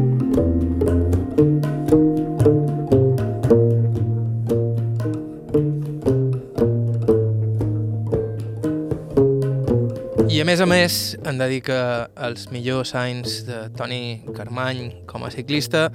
[10.46, 11.76] a més a més, hem de dir que
[12.22, 15.88] els millors anys de Toni Carmany com a ciclista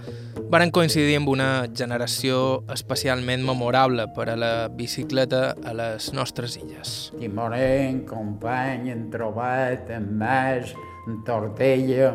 [0.50, 2.40] varen coincidir amb una generació
[2.74, 7.12] especialment memorable per a la bicicleta a les nostres illes.
[7.20, 10.74] Timoren, Company, en Trobat, en Mas,
[11.06, 12.10] en Tortella,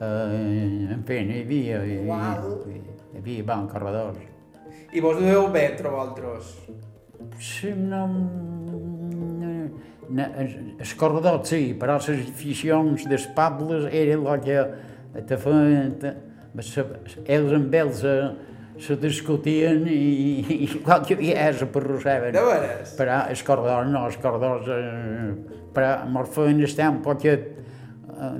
[0.00, 4.24] eh, en fi, n'hi havia, hi, hi, hi havia bons corredors.
[4.96, 6.56] I vos ho deu bé entre vosaltres.
[7.36, 8.06] Sí, no...
[10.10, 14.64] els corredors sí, però les aficions dels pobles eren el que
[15.26, 15.96] te feien...
[16.64, 16.80] Se,
[17.28, 18.12] ells amb ells se,
[18.80, 22.32] se discutien i, i qualque dia se perrossaven.
[22.32, 22.94] De veres?
[22.96, 24.70] Però els corredors no, els corredors...
[24.72, 28.30] Eh, però mos feien estar un poquet eh,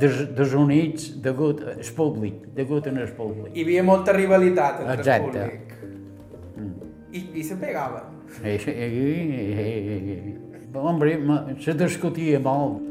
[0.00, 3.52] des, desunits degut al públic, degut al públic.
[3.52, 5.44] Hi havia molta rivalitat entre Exacte.
[5.44, 5.74] el públic.
[7.12, 8.16] I, i se pegaven.
[8.44, 10.45] I, i, i, i,
[10.82, 11.16] hombre,
[11.60, 12.82] se discutia molt.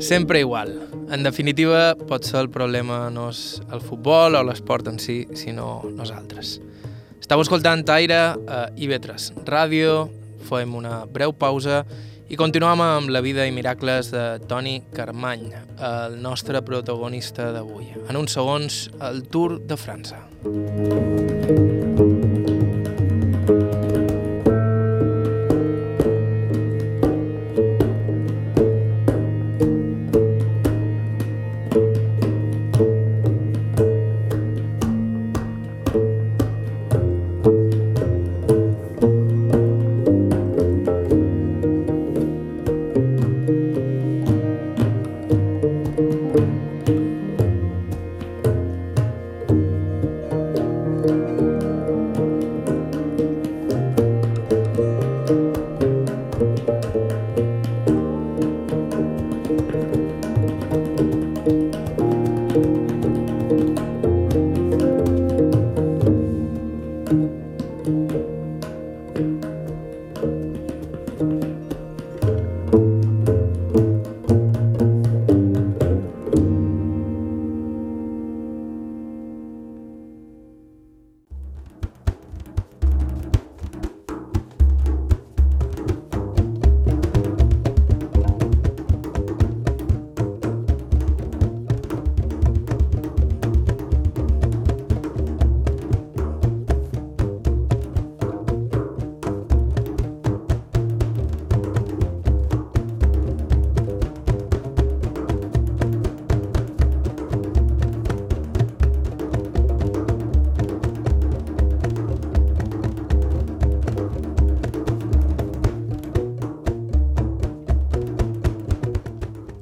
[0.00, 0.74] Sempre igual.
[1.10, 5.80] En definitiva, pot ser el problema no és el futbol o l'esport en si, sinó
[5.86, 6.60] nosaltres.
[7.22, 10.06] Estàu escoltant Aire a IB3 Ràdio,
[10.46, 11.80] fem una breu pausa
[12.28, 15.46] i continuem amb la vida i miracles de Toni Carmany,
[15.78, 17.92] el nostre protagonista d'avui.
[18.08, 20.24] En uns segons, el Tour de França.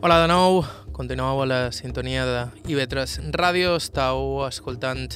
[0.04, 0.58] Hola de nou,
[0.92, 5.14] continueu a la sintonia de IB3 Ràdio, estàu escoltant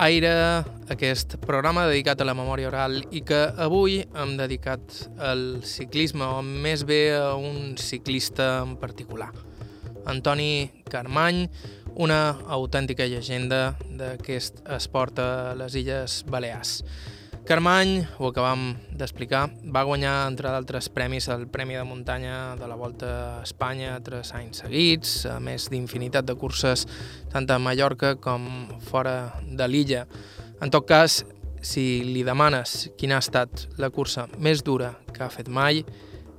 [0.00, 0.30] Aire,
[0.88, 4.80] aquest programa dedicat a la memòria oral i que avui hem dedicat
[5.20, 9.28] al ciclisme, o més bé a un ciclista en particular.
[10.08, 11.44] Antoni Carmany,
[12.00, 16.78] una autèntica llegenda d'aquest esport a les Illes Balears.
[17.44, 22.78] Carmany, ho acabam d'explicar, va guanyar, entre d'altres premis, el Premi de Muntanya de la
[22.80, 26.86] Volta a Espanya tres anys seguits, a més d'infinitat de curses
[27.34, 28.48] tant a Mallorca com
[28.88, 30.06] fora de l'illa.
[30.64, 31.18] En tot cas,
[31.60, 35.84] si li demanes quina ha estat la cursa més dura que ha fet mai,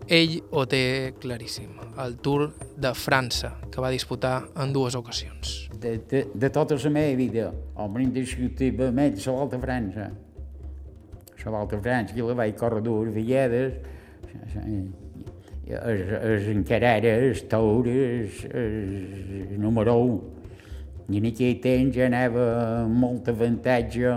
[0.10, 1.70] ell ho té claríssim,
[2.02, 2.50] el Tour
[2.82, 5.68] de França, que va disputar en dues ocasions.
[5.78, 10.14] De, de, de tota la meva vida, home, indiscutiblement, la Volta a França
[11.46, 13.74] la volta França, que la vaig córrer dues vegades,
[14.36, 14.56] es,
[15.68, 17.36] es era el
[18.54, 20.22] el, número 1.
[21.10, 22.46] I en aquell temps anava
[22.90, 24.14] molt avantatge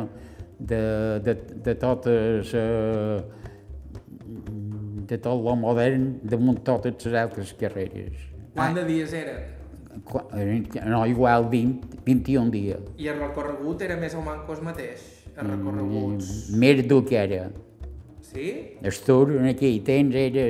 [0.59, 0.81] de,
[1.25, 3.21] de, de totes uh,
[5.09, 8.17] de tot lo modern damunt totes les altres carreres.
[8.57, 9.37] Quant de dies era?
[10.87, 12.91] No, igual 20, 21 dies.
[12.97, 15.07] I el recorregut era més o menys el mateix?
[15.39, 16.31] Els recorreguts...
[16.51, 17.43] Mm, més dur que ara.
[18.29, 18.49] Sí?
[18.85, 20.47] El tour en aquell temps era,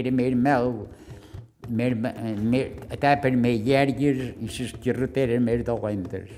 [0.00, 0.70] era més mal,
[1.68, 6.32] més, més, etapes més llargues i les carreteres més dolentes.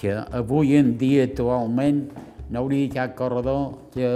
[0.00, 2.04] Que avui en dia actualment
[2.52, 4.10] no hauria cap corredor que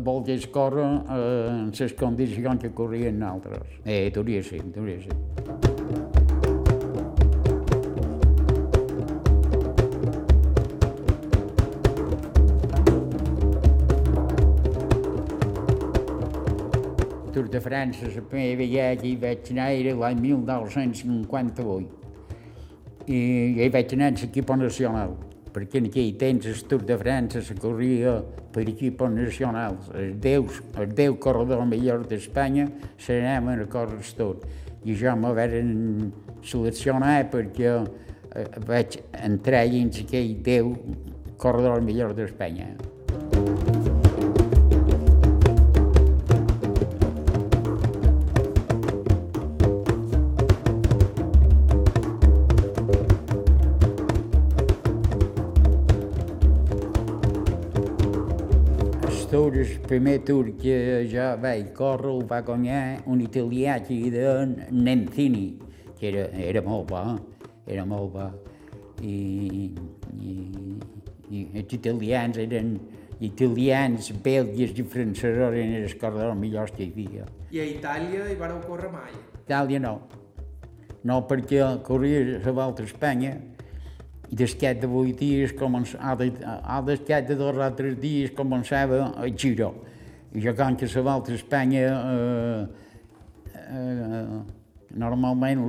[0.00, 3.78] volgués córrer eh, en les condicions que corrien altres.
[3.84, 5.71] Eh, hauria ser, hauria ser.
[17.42, 21.88] Tour de França, la primera vegada que hi vaig anar era l'any 1958.
[23.10, 23.18] I
[23.58, 25.16] hi vaig anar en l'equip nacional,
[25.50, 28.14] perquè en aquell temps el Tour de França se corria
[28.54, 29.90] per equipos nacionals.
[29.90, 34.38] Els 10, els 10 corredors millors d'Espanya se n'anaven a córrer el Tour.
[34.84, 36.12] I jo me van
[36.46, 40.74] seleccionar perquè eh, vaig entrar dins aquell 10
[41.42, 42.76] corredors millors d'Espanya.
[59.62, 60.76] El primer tour que
[61.10, 65.58] jo vaig córrer el va guanyar un italià que era Nenzini,
[65.98, 67.02] que era, era molt bo,
[67.66, 68.26] era molt bo.
[69.02, 69.74] I,
[70.18, 70.34] i,
[71.30, 72.74] i els italians eren
[73.22, 77.28] italians, belgues i francesos eren els corredors millors que hi havia.
[77.54, 79.14] I a Itàlia hi vareu córrer mai?
[79.44, 79.94] Itàlia no.
[81.06, 83.34] No, perquè corria la volta a Espanya
[84.32, 86.24] i descat de vuit dies, començava,
[86.64, 89.74] a descat de dos o tres dies començava el Giro.
[90.32, 92.66] I jo com que la volta a Espanya eh,
[93.60, 94.38] eh,
[94.96, 95.66] normalment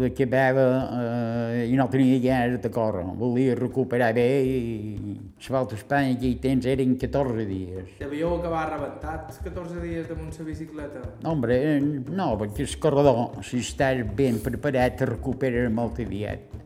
[0.00, 0.64] l'acabava
[1.02, 3.04] eh, i no tenia ganes de córrer.
[3.20, 5.12] Volia recuperar bé i
[5.50, 7.92] la volta a Espanya aquell temps eren 14 dies.
[8.00, 11.04] Devíeu acabar rebentats 14 dies damunt la bicicleta?
[11.20, 11.60] No, hombre,
[12.08, 16.61] no, perquè el corredor, si estàs ben preparat, te recuperes molt aviat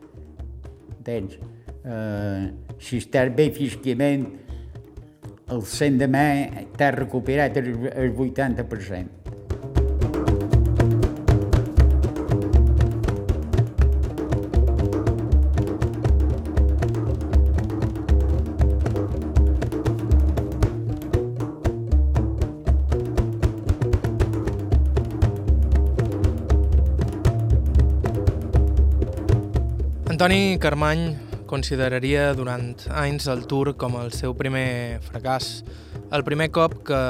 [1.07, 1.39] entens?
[1.87, 2.51] Uh,
[2.83, 4.27] si estàs bé físicament,
[5.47, 6.25] el 100 de mà
[6.75, 9.26] t'has recuperat el, el 80%.
[30.17, 31.11] Antoni Carmany
[31.45, 35.61] consideraria durant anys el Tour com el seu primer fracàs.
[36.09, 37.01] El primer cop que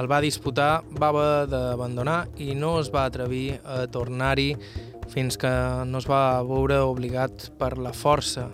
[0.00, 4.48] el va disputar va haver d'abandonar i no es va atrevir a tornar-hi
[5.14, 5.54] fins que
[5.86, 8.48] no es va veure obligat per la força.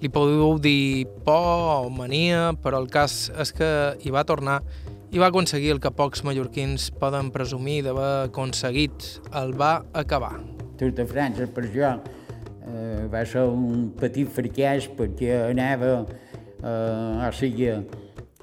[0.00, 4.62] Li podeu dir por o mania, però el cas és que hi va tornar
[5.12, 9.18] i va aconseguir el que pocs mallorquins poden presumir d'haver aconseguit.
[9.36, 10.38] El va acabar.
[10.80, 11.98] Tour de França, per jo,
[12.66, 16.06] eh, va ser un petit fracàs perquè anava,
[16.62, 17.70] eh, o sigui,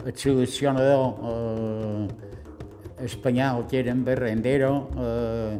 [0.03, 5.59] el seleccionador eh, espanyol, que era en Berrendero, eh,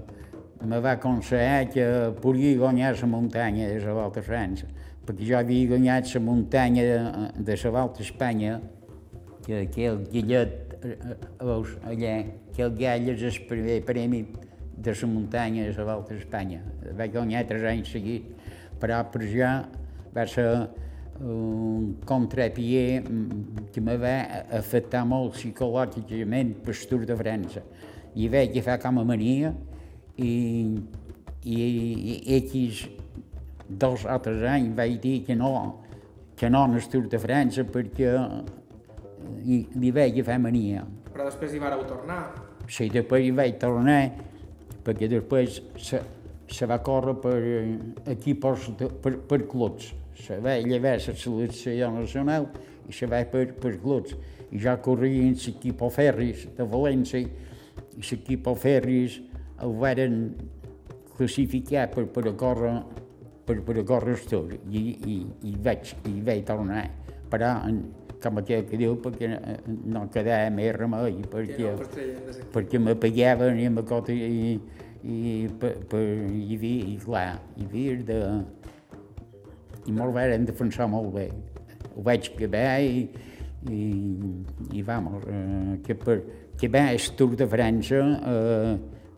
[0.64, 1.86] me va aconsellar que
[2.22, 4.68] podia guanyar la muntanya de la Volta a França,
[5.06, 7.00] perquè jo havia guanyat la muntanya de,
[7.44, 8.62] de la Volta a Espanya,
[9.44, 10.78] que aquell gallet,
[11.40, 12.16] veus, allà,
[12.52, 14.24] aquell gall és el primer premi
[14.78, 16.62] de la muntanya a la volta d'Espanya.
[16.98, 18.43] Vaig guanyar tres anys seguits,
[18.84, 19.62] però per ja
[20.12, 20.48] va ser
[21.24, 23.04] un contrapié
[23.72, 24.16] que me va
[24.58, 27.64] afectar molt psicològicament per Tour de França.
[28.20, 29.54] I vaig agafar com a mania
[30.18, 30.34] i,
[31.48, 32.84] i, i X
[33.70, 35.54] dos o tres anys vaig dir que no,
[36.36, 38.12] que no en el Tour de França perquè
[39.46, 40.84] i, li vaig agafar mania.
[41.14, 42.20] Però després hi vareu tornar.
[42.68, 44.02] Sí, després hi vaig tornar
[44.84, 46.02] perquè després se,
[46.52, 47.38] se va córrer per
[48.12, 49.94] equipos, de, per, per clubs.
[50.20, 52.50] Se va llevar la selecció nacional
[52.90, 54.16] i se va per, per clubs.
[54.54, 59.22] I ja corria en l'equip Ferris de València i l'equip Ferris
[59.64, 60.20] el varen
[61.16, 62.76] classificar per, per a córrer
[63.46, 65.18] per, per a córrer Tour i, i,
[65.50, 66.86] i, vaig, i vaig tornar.
[67.32, 67.82] Però en,
[68.24, 69.30] com aquell que diu, perquè
[69.68, 73.84] no quedava més remei, perquè, no, perquè me pagaven i me
[74.14, 74.54] i,
[75.04, 76.02] i, per, per,
[76.32, 78.20] i, vi, i clar, i havia de...
[79.86, 81.28] i me'l varen defensar molt bé.
[81.94, 83.04] Ho vaig acabar i,
[83.70, 83.84] i,
[84.72, 86.18] i vamos, eh, que, per,
[86.60, 88.02] que va el Tour de França,
[88.32, 88.74] eh,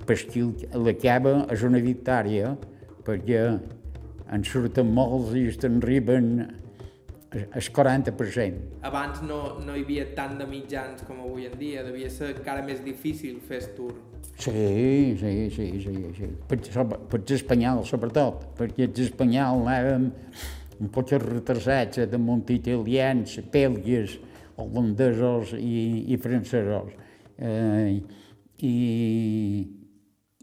[0.05, 2.53] per qui l'acaba és una victòria,
[3.05, 3.45] perquè
[4.35, 6.31] en surten molts i te'n arriben
[7.35, 8.81] el 40%.
[8.87, 12.63] Abans no, no hi havia tant de mitjans com avui en dia, devia ser encara
[12.65, 13.93] més difícil fer tour.
[14.37, 16.27] Sí, sí, sí, sí, sí.
[16.49, 16.59] Per,
[17.09, 20.09] per l'espanyol, sobretot, perquè els espanyol anàvem
[20.83, 24.17] un poc retrasats de munt italians, belgues,
[24.59, 26.91] holandesos i, i francesos.
[27.39, 28.01] Eh,
[28.63, 28.75] i,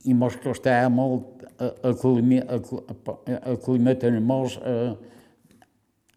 [0.05, 1.72] i mos costava molt eh,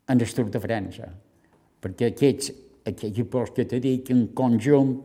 [0.07, 1.09] en el Tour de França,
[1.81, 2.51] perquè aquests,
[2.85, 4.97] aquests equips que t'he dit, en conjunt,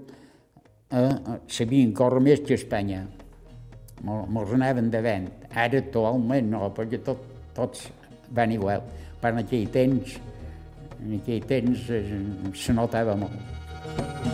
[0.91, 3.05] eh, sabien córrer més que Espanya.
[4.05, 5.29] Mos anaven davant.
[5.51, 7.23] Ara actualment no, perquè tot,
[7.57, 7.89] tots
[8.37, 8.85] van igual.
[9.21, 10.17] Per en aquell temps,
[11.01, 12.05] en aquell temps eh,
[12.57, 14.30] se notava molt.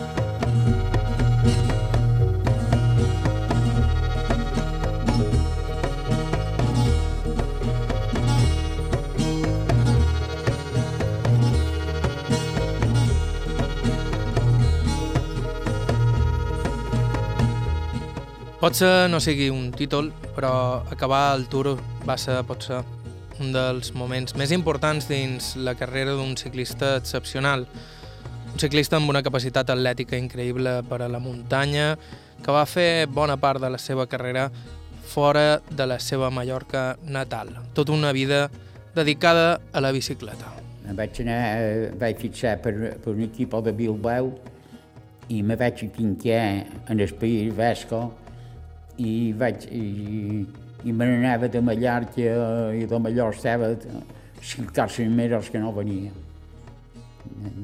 [18.67, 21.69] Potser no sigui un títol, però acabar el Tour
[22.03, 22.81] va ser, potser,
[23.39, 27.63] un dels moments més importants dins la carrera d'un ciclista excepcional.
[28.51, 31.95] Un ciclista amb una capacitat atlètica increïble per a la muntanya,
[32.43, 34.49] que va fer bona part de la seva carrera
[35.13, 37.55] fora de la seva Mallorca natal.
[37.71, 38.49] Tota una vida
[38.99, 40.51] dedicada a la bicicleta.
[40.91, 44.35] Vaig anar, eh, vaig fixar per, per un equip de Bilbao
[45.31, 46.47] i me vaig fincar
[46.91, 48.26] en el País Basco
[48.97, 50.45] i vaig, i,
[50.83, 52.31] i me n'anava de Mallorca
[52.77, 53.73] i de Mallorca estava
[54.75, 56.11] coses més que no venia.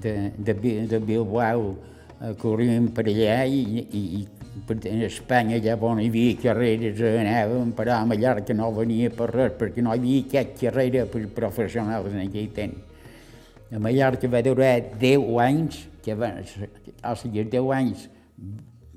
[0.03, 0.53] De, de,
[0.91, 1.73] de Bilbao
[2.19, 6.99] eh, corríem per allà i, i, i per, en Espanya ja on hi havia carreres
[6.99, 11.23] anàvem, però a Mallorca no venia per res, perquè no hi havia cap carrera per
[11.38, 12.91] professionals en aquell temps.
[13.73, 16.36] A Mallorca va durar 10 anys, que va,
[17.09, 18.09] o sigui, 10 anys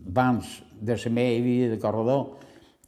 [0.08, 2.38] abans de la meva vida de corredor,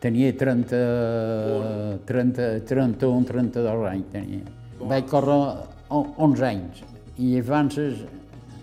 [0.00, 0.76] Tenia 30,
[2.08, 4.44] 30, 31, 32 anys tenia.
[4.78, 4.88] Bon.
[4.88, 5.42] Vaig córrer
[5.90, 6.76] 11 anys
[7.20, 7.74] i abans,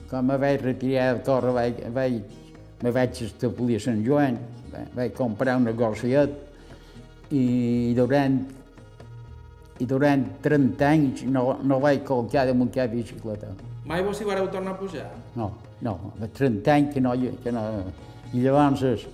[0.10, 2.14] quan me vaig retirar de córrer, vaig, vaig,
[2.82, 4.36] me vaig establir a Sant Joan,
[4.96, 6.34] vaig comprar un negociet
[7.32, 8.40] i durant,
[9.80, 13.52] i durant 30 anys no, no vaig colcar de muntar bicicleta.
[13.88, 15.08] Mai vos hi vareu tornar a pujar?
[15.36, 15.52] No,
[15.82, 17.64] no, 30 anys que no, que no...
[18.36, 19.06] I llavors,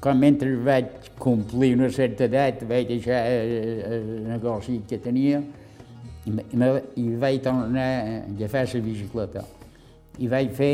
[0.00, 5.42] quan mentre vaig complir una certa edat, vaig deixar el, el negoci que tenia
[6.24, 6.70] i, i,
[7.02, 9.44] i vaig tornar a agafar la bicicleta.
[10.18, 10.72] I vaig fer,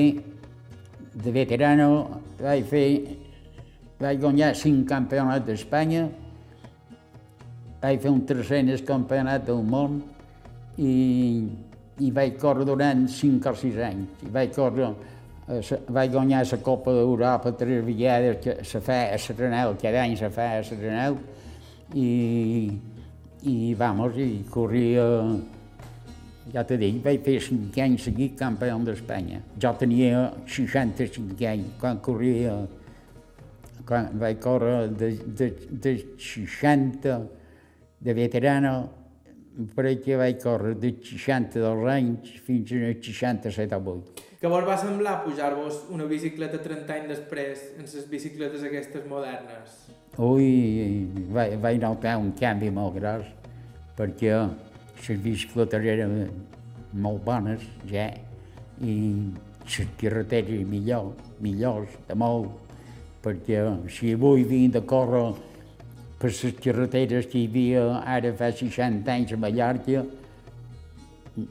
[1.14, 2.86] de veterano, vaig fer,
[4.00, 6.08] vaig guanyar cinc campionats d'Espanya,
[7.82, 10.00] vaig fer un tercer en el campionat del món
[10.78, 10.94] i,
[12.00, 14.24] i vaig córrer durant cinc o sis anys.
[14.26, 14.94] I vaig córrer
[15.46, 15.60] Eh,
[15.92, 20.30] vaig guanyar la Copa d'Europa tres vegades, que se fa a Serenel, cada any se
[20.32, 21.18] fa a Serenel,
[21.92, 22.72] i,
[23.44, 25.04] i vamos, i corria,
[26.54, 29.42] ja t'he dit, vaig fer cinc anys seguit campió d'Espanya.
[29.60, 32.56] Jo tenia 65 anys quan corria
[33.86, 37.16] quan vaig córrer de, de, de 60
[38.04, 38.74] de veterano,
[39.76, 44.24] crec que vaig córrer de 62 anys fins a 67 o 8.
[44.40, 49.78] Què vos va semblar pujar-vos una bicicleta 30 anys després en les bicicletes aquestes modernes?
[50.20, 53.30] Ui, vaig, vaig notar un canvi molt gros,
[53.96, 56.18] perquè les bicicletes eren
[56.92, 58.10] molt bones ja,
[58.82, 58.94] i
[59.64, 62.63] les carreteres millor, millors, de molt,
[63.24, 65.24] perquè si avui vinc de córrer
[66.20, 67.84] per les carreteres que hi havia
[68.16, 70.04] ara fa 60 anys a Mallorca,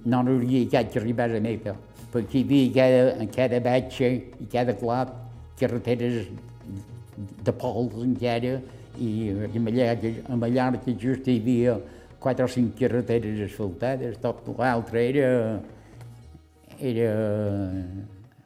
[0.05, 1.75] no n'hauria cap que arribar a Meca,
[2.13, 5.11] perquè hi havia cada, cada batxa i cada clot
[5.59, 6.29] carreteres
[7.17, 8.55] de pols encara,
[9.01, 11.77] i a Mallorca, a Mallorca just hi havia
[12.23, 15.29] quatre o cinc carreteres asfaltades, tot l'altre era,
[16.79, 17.09] era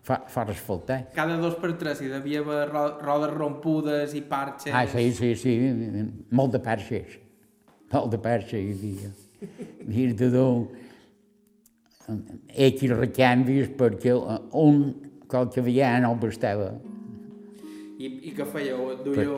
[0.08, 1.12] fa, fora asfaltat.
[1.16, 4.74] Cada dos per tres hi devia haver ro rodes rompudes i parxes.
[4.74, 5.56] Ah, sí, sí, sí,
[6.32, 7.18] molt de parxes,
[7.94, 9.14] molt de parxes hi havia.
[9.86, 10.52] Havia de dur
[12.08, 14.84] X recanvis perquè un
[15.28, 16.72] qualque vegada no bastava.
[17.98, 18.92] I, I què fèieu?
[18.94, 19.36] Et Per duieu...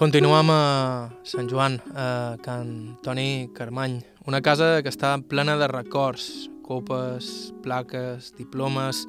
[0.00, 6.48] Continuem a Sant Joan, a Can Toni Carmany, una casa que està plena de records,
[6.64, 9.06] copes, plaques, diplomes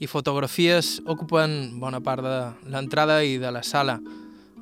[0.00, 4.00] i fotografies ocupen bona part de l'entrada i de la sala,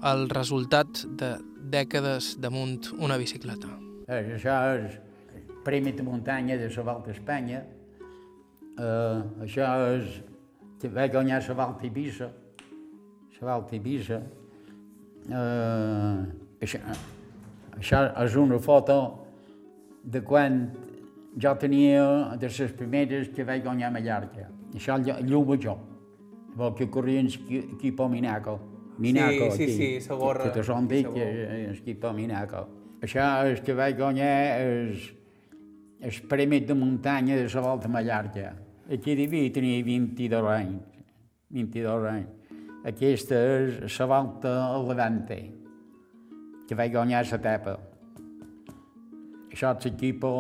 [0.05, 3.69] el resultat de dècades damunt una bicicleta.
[4.09, 5.01] Eh, Això és
[5.65, 7.63] Premi de muntanya de la Volta a Espanya.
[8.73, 9.63] Uh, això
[9.95, 10.23] és
[10.91, 12.29] vaig guanyar la Volta a Eivissa.
[13.41, 14.42] La Volta a Eivissa.
[15.29, 16.27] Uh,
[16.63, 16.81] això,
[17.79, 18.97] això és una foto
[20.03, 20.65] de quan
[21.39, 24.49] jo tenia de les primeres que vaig guanyar a Mallorca.
[24.75, 25.77] Això lluvo jo.
[26.57, 28.59] Vol que corrien equipo Minaco.
[28.99, 32.67] Minaco, sí, aquí, sí, la gorra, Que te son dic que equipo Minaco.
[33.03, 35.09] Això és que vaig guanyar és,
[36.03, 38.53] el premi de muntanya de la Volta a Mallorca.
[38.93, 40.83] Aquí devia tenir 22 anys.
[41.49, 42.42] 22 anys.
[42.83, 45.37] Aquesta és la Volta a Levante,
[46.67, 47.77] que vaig guanyar l'etapa.
[49.53, 50.33] Això és l'equipo,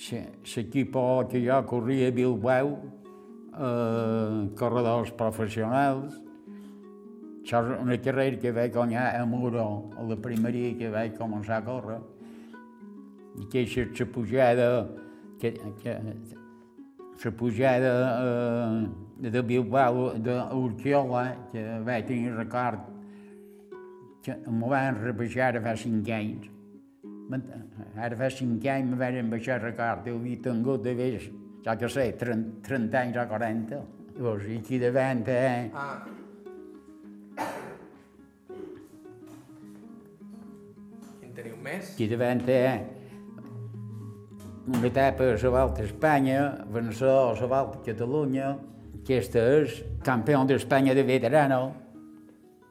[0.00, 2.70] l'equipo que jo corria a Bilbao,
[3.52, 6.16] eh, corredors professionals.
[7.42, 11.60] Això és una carrera que vaig guanyar a Muro, a la primeria que vaig començar
[11.60, 12.00] a córrer.
[13.36, 14.70] I aquesta és la pujada,
[15.38, 16.00] que, que,
[17.24, 17.92] la pujada
[18.24, 22.80] eh, de Bilbao, d'Urquiola, que vaig tenir record,
[24.22, 26.50] que m'ho van rebaixar ara fa cinc anys.
[27.96, 31.30] Ara fa cinc anys me van baixar record, jo havia tingut de vegades,
[31.64, 33.80] ja que sé, 30, 30 anys o 40.
[34.16, 36.04] Llavors, aquí davant, eh, Ah.
[41.36, 41.90] Teniu més?
[41.92, 42.80] aquí davant, eh,
[44.66, 48.56] una etapa a la Volta a Espanya, vencedor a la Volta a Catalunya,
[49.02, 51.74] aquesta és campió d'Espanya de veterano.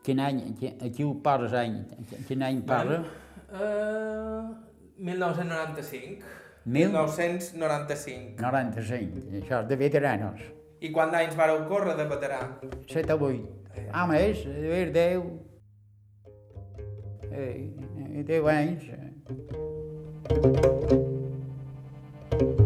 [0.03, 1.79] Quin any, qui- aquí ho poses any,
[2.27, 2.99] quin any parla?
[3.49, 4.53] Uh,
[4.97, 6.23] 1995.
[6.65, 6.89] Mil?
[6.89, 8.35] 1995.
[8.41, 10.41] 95, això és de veteranos.
[10.81, 12.39] I quants anys vareu córrer de veterà?
[12.91, 13.49] 7 o 8.
[13.91, 15.23] Ah, més, de ver 10.
[17.31, 18.83] Eh, 10 anys.
[22.31, 22.64] Hombre, jo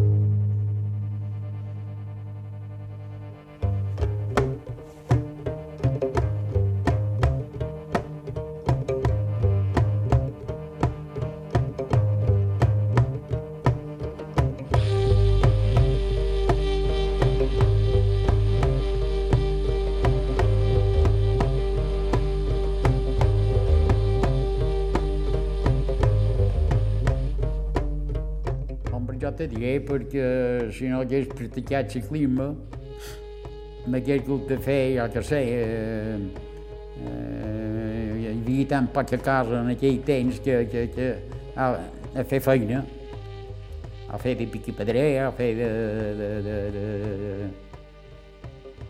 [29.40, 30.28] te diré perquè
[30.76, 32.50] si no hagués practicat ciclisme,
[33.88, 36.18] m'hagués hagut de fer, jo que sé, eh,
[37.08, 41.12] eh, hi havia tan poca cosa en aquell temps que, que, que
[41.56, 41.72] a,
[42.20, 42.84] a fer feina.
[44.10, 45.68] a fer de piquipedrer, a fer de...
[46.18, 47.50] de, de, de, de...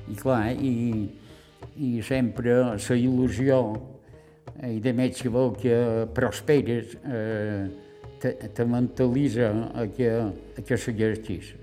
[0.10, 0.72] I clar, i,
[1.76, 3.60] i sempre la il·lusió
[4.64, 5.76] eh, i de més que vol que
[6.16, 7.68] prosperes eh,
[8.20, 11.53] te, te mentalitza a que, a segueixis.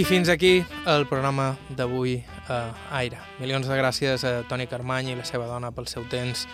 [0.00, 3.18] I fins aquí el programa d'avui a Aire.
[3.36, 6.48] Milions de gràcies a Toni Carmany i la seva dona pel seu temps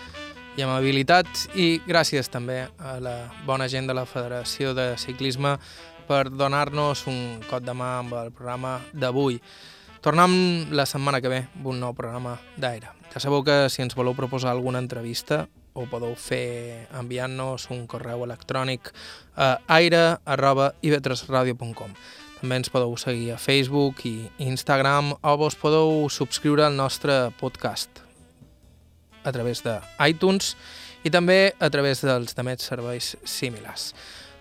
[0.59, 5.63] i amabilitat i gràcies també a la bona gent de la Federació de Ciclisme
[6.09, 9.39] per donar-nos un cop de mà amb el programa d'avui.
[10.03, 12.99] Tornem la setmana que ve amb un nou programa d'Aire.
[13.15, 18.27] Ja sabeu que si ens voleu proposar alguna entrevista ho podeu fer enviant-nos un correu
[18.27, 18.91] electrònic
[19.37, 21.95] a aire.ivetresradio.com.
[22.41, 27.91] També ens podeu seguir a Facebook i Instagram o vos podeu subscriure al nostre podcast
[29.27, 30.57] a través de iTunes
[31.03, 33.95] i també a través dels demets serveis similars.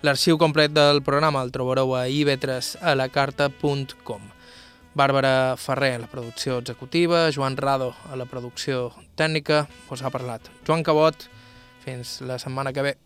[0.06, 4.22] L'arxiu complet del programa el trobareu a ivetresalacarta.com.
[4.96, 10.42] Bàrbara Ferrer, la producció executiva, Joan Rado, a la producció tècnica, us ha parlat.
[10.68, 11.16] Joan Cabot,
[11.84, 13.05] fins la setmana que ve.